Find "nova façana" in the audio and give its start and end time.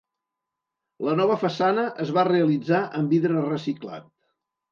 1.19-1.83